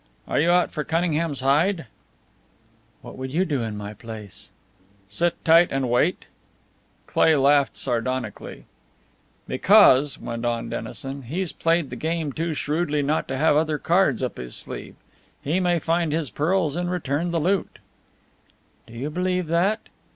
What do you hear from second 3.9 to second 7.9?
place?" "Sit tight and wait." Cleigh laughed